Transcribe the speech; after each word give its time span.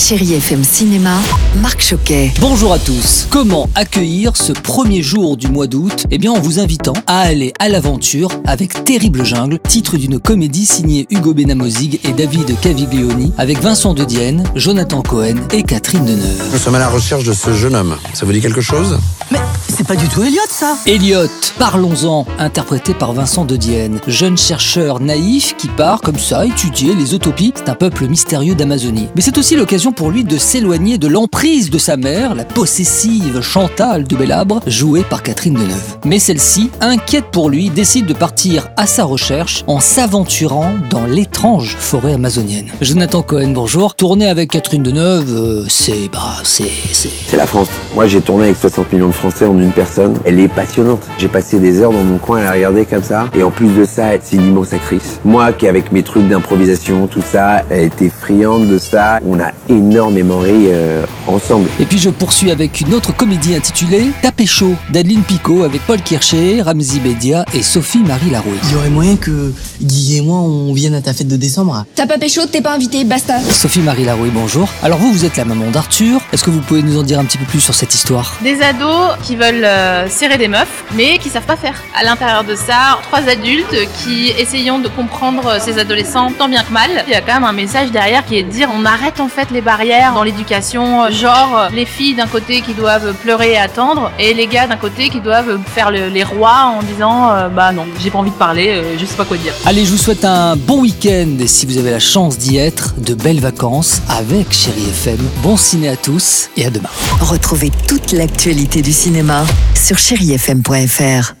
Chérie 0.00 0.34
FM 0.34 0.64
Cinéma, 0.64 1.18
Marc 1.56 1.82
Choquet. 1.82 2.30
Bonjour 2.40 2.72
à 2.72 2.78
tous. 2.78 3.26
Comment 3.28 3.68
accueillir 3.74 4.36
ce 4.36 4.52
premier 4.52 5.02
jour 5.02 5.36
du 5.36 5.48
mois 5.48 5.66
d'août? 5.66 6.06
Eh 6.12 6.18
bien, 6.18 6.30
en 6.30 6.38
vous 6.38 6.60
invitant 6.60 6.92
à 7.08 7.22
aller 7.22 7.52
à 7.58 7.68
l'aventure 7.68 8.30
avec 8.46 8.84
Terrible 8.84 9.24
Jungle, 9.24 9.58
titre 9.58 9.96
d'une 9.96 10.20
comédie 10.20 10.64
signée 10.64 11.08
Hugo 11.10 11.34
Benamozig 11.34 11.98
et 12.04 12.12
David 12.12 12.58
Caviglioni, 12.60 13.32
avec 13.36 13.60
Vincent 13.60 13.94
De 13.94 14.04
Dienne, 14.04 14.44
Jonathan 14.54 15.02
Cohen 15.02 15.34
et 15.52 15.64
Catherine 15.64 16.04
Deneuve. 16.04 16.50
Nous 16.52 16.58
sommes 16.58 16.76
à 16.76 16.78
la 16.78 16.88
recherche 16.88 17.24
de 17.24 17.32
ce 17.32 17.52
jeune 17.52 17.74
homme. 17.74 17.96
Ça 18.14 18.24
vous 18.24 18.32
dit 18.32 18.40
quelque 18.40 18.60
chose? 18.60 18.98
Mais 19.32 19.40
c'est 19.68 19.86
pas 19.86 19.96
du 19.96 20.08
tout 20.08 20.22
Elliot 20.22 20.40
ça 20.48 20.76
Elliot, 20.86 21.28
parlons-en, 21.58 22.26
interprété 22.38 22.94
par 22.94 23.12
Vincent 23.12 23.44
De 23.44 23.56
Dienne, 23.56 24.00
jeune 24.06 24.38
chercheur 24.38 25.00
naïf 25.00 25.56
qui 25.56 25.68
part 25.68 26.00
comme 26.00 26.18
ça 26.18 26.46
étudier 26.46 26.94
les 26.94 27.14
utopies. 27.14 27.52
C'est 27.56 27.68
un 27.68 27.74
peuple 27.74 28.06
mystérieux 28.06 28.54
d'Amazonie. 28.54 29.08
Mais 29.16 29.22
c'est 29.22 29.36
aussi 29.36 29.56
l'occasion 29.56 29.90
pour 29.92 30.10
lui 30.10 30.22
de 30.22 30.38
s'éloigner 30.38 30.96
de 30.98 31.08
l'emprise 31.08 31.39
de 31.40 31.78
sa 31.78 31.96
mère, 31.96 32.34
la 32.34 32.44
possessive 32.44 33.40
Chantal 33.40 34.04
de 34.04 34.14
Bellabre, 34.14 34.60
jouée 34.66 35.02
par 35.08 35.22
Catherine 35.22 35.54
Deneuve. 35.54 35.96
Mais 36.04 36.18
celle-ci, 36.18 36.70
inquiète 36.82 37.30
pour 37.32 37.48
lui, 37.48 37.70
décide 37.70 38.04
de 38.04 38.12
partir 38.12 38.68
à 38.76 38.86
sa 38.86 39.04
recherche 39.04 39.64
en 39.66 39.80
s'aventurant 39.80 40.74
dans 40.90 41.06
l'étrange 41.06 41.76
forêt 41.78 42.12
amazonienne. 42.12 42.66
Jonathan 42.82 43.22
Cohen, 43.22 43.52
bonjour. 43.54 43.94
Tourner 43.94 44.28
avec 44.28 44.50
Catherine 44.50 44.82
Deneuve, 44.82 45.34
euh, 45.34 45.64
c'est 45.66 46.10
bah 46.12 46.36
c'est 46.44 46.70
c'est 46.92 47.08
C'est 47.26 47.38
la 47.38 47.46
France. 47.46 47.68
Moi, 47.94 48.06
j'ai 48.06 48.20
tourné 48.20 48.44
avec 48.44 48.58
60 48.58 48.92
millions 48.92 49.08
de 49.08 49.12
Français 49.12 49.46
en 49.46 49.58
une 49.58 49.72
personne. 49.72 50.18
Elle 50.26 50.38
est 50.40 50.48
passionnante. 50.48 51.00
J'ai 51.16 51.28
passé 51.28 51.58
des 51.58 51.80
heures 51.80 51.92
dans 51.92 52.04
mon 52.04 52.18
coin 52.18 52.40
à 52.40 52.44
la 52.44 52.52
regarder 52.52 52.84
comme 52.84 53.02
ça. 53.02 53.28
Et 53.34 53.42
en 53.42 53.50
plus 53.50 53.74
de 53.74 53.86
ça, 53.86 54.10
c'est 54.22 54.36
une 54.36 54.48
immense 54.48 54.74
actrice. 54.74 55.18
Moi, 55.24 55.54
qui 55.54 55.66
avec 55.66 55.90
mes 55.90 56.02
trucs 56.02 56.28
d'improvisation, 56.28 57.06
tout 57.06 57.22
ça, 57.22 57.62
elle 57.70 57.84
était 57.84 58.10
friande 58.10 58.68
de 58.68 58.76
ça. 58.76 59.20
On 59.26 59.40
a 59.40 59.52
énormément 59.70 60.40
ri 60.40 60.66
euh, 60.68 61.06
ensemble. 61.30 61.68
Et 61.78 61.84
puis 61.84 61.98
je 61.98 62.10
poursuis 62.10 62.50
avec 62.50 62.80
une 62.80 62.94
autre 62.94 63.14
comédie 63.14 63.54
intitulée 63.54 64.10
Tapé 64.22 64.46
chaud 64.46 64.74
d'Adeline 64.90 65.22
Picot 65.22 65.64
avec 65.64 65.80
Paul 65.82 66.00
Kircher, 66.00 66.62
Ramzi 66.62 67.00
Bedia 67.00 67.44
et 67.54 67.62
Sophie-Marie 67.62 68.30
Larouille. 68.30 68.58
Il 68.64 68.72
y 68.72 68.74
aurait 68.76 68.90
moyen 68.90 69.16
que 69.16 69.52
Guy 69.80 70.18
et 70.18 70.20
moi 70.20 70.38
on 70.38 70.72
vienne 70.72 70.94
à 70.94 71.00
ta 71.00 71.12
fête 71.12 71.28
de 71.28 71.36
décembre 71.36 71.84
T'as 71.94 72.06
pas 72.06 72.18
pécho, 72.18 72.42
t'es 72.46 72.60
pas 72.60 72.74
invité, 72.74 73.04
basta. 73.04 73.40
Sophie-Marie 73.40 74.04
Larouille, 74.04 74.30
bonjour. 74.32 74.68
Alors 74.82 74.98
vous, 74.98 75.12
vous 75.12 75.24
êtes 75.24 75.36
la 75.36 75.44
maman 75.44 75.70
d'Arthur. 75.70 76.20
Est-ce 76.32 76.44
que 76.44 76.50
vous 76.50 76.60
pouvez 76.60 76.82
nous 76.82 76.98
en 76.98 77.02
dire 77.02 77.18
un 77.18 77.24
petit 77.24 77.38
peu 77.38 77.44
plus 77.44 77.60
sur 77.60 77.74
cette 77.74 77.94
histoire? 77.94 78.36
Des 78.42 78.60
ados 78.62 79.16
qui 79.22 79.36
veulent 79.36 79.64
euh, 79.64 80.08
serrer 80.08 80.38
des 80.38 80.48
meufs, 80.48 80.84
mais 80.94 81.18
qui 81.18 81.28
savent 81.28 81.44
pas 81.44 81.56
faire. 81.56 81.74
À 81.94 82.04
l'intérieur 82.04 82.44
de 82.44 82.54
ça, 82.54 82.98
trois 83.02 83.28
adultes 83.28 83.76
qui 84.02 84.28
essayons 84.38 84.78
de 84.78 84.88
comprendre 84.88 85.60
ces 85.60 85.78
adolescents 85.78 86.32
tant 86.38 86.48
bien 86.48 86.62
que 86.62 86.72
mal. 86.72 86.90
Il 87.06 87.12
y 87.12 87.16
a 87.16 87.20
quand 87.20 87.34
même 87.34 87.44
un 87.44 87.52
message 87.52 87.90
derrière 87.90 88.24
qui 88.24 88.36
est 88.36 88.42
de 88.42 88.50
dire 88.50 88.68
on 88.74 88.84
arrête 88.84 89.20
en 89.20 89.28
fait 89.28 89.50
les 89.50 89.60
barrières 89.60 90.14
dans 90.14 90.22
l'éducation, 90.22 91.10
genre 91.20 91.58
euh, 91.58 91.68
les 91.74 91.84
filles 91.86 92.14
d'un 92.14 92.26
côté 92.26 92.62
qui 92.62 92.72
doivent 92.74 93.12
pleurer 93.22 93.52
et 93.52 93.58
attendre, 93.58 94.10
et 94.18 94.34
les 94.34 94.46
gars 94.46 94.66
d'un 94.66 94.76
côté 94.76 95.08
qui 95.10 95.20
doivent 95.20 95.58
faire 95.74 95.90
le- 95.90 96.08
les 96.08 96.24
rois 96.24 96.74
en 96.78 96.82
disant 96.82 97.30
euh, 97.30 97.48
bah 97.48 97.72
non, 97.72 97.84
j'ai 98.02 98.10
pas 98.10 98.18
envie 98.18 98.30
de 98.30 98.36
parler, 98.36 98.68
euh, 98.70 98.96
je 98.98 99.04
sais 99.04 99.14
pas 99.16 99.24
quoi 99.24 99.36
dire. 99.36 99.52
Allez, 99.66 99.84
je 99.84 99.90
vous 99.90 99.98
souhaite 99.98 100.24
un 100.24 100.56
bon 100.56 100.80
week-end 100.80 101.28
et 101.38 101.46
si 101.46 101.66
vous 101.66 101.78
avez 101.78 101.90
la 101.90 101.98
chance 102.00 102.38
d'y 102.38 102.56
être, 102.56 102.94
de 102.98 103.14
belles 103.14 103.40
vacances 103.40 104.00
avec 104.08 104.52
Chérie 104.52 104.88
FM. 104.90 105.18
Bon 105.42 105.56
ciné 105.56 105.88
à 105.88 105.96
tous 105.96 106.48
et 106.56 106.66
à 106.66 106.70
demain. 106.70 106.88
Retrouvez 107.20 107.70
toute 107.88 108.12
l'actualité 108.12 108.82
du 108.82 108.92
cinéma 108.92 109.44
sur 109.74 109.98
chérifm.fr. 109.98 111.39